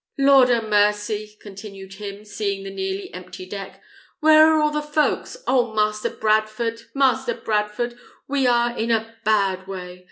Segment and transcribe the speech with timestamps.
[0.17, 3.83] "Lord 'a mercy!" continued he, seeing the nearly empty deck.
[4.19, 5.37] "Where are all the folks?
[5.45, 7.93] Oh, Master Bradford, Master Bradford!
[8.27, 9.99] we are in a bad way!